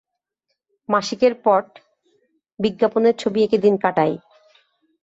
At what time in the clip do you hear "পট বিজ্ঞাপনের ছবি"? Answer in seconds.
1.45-3.39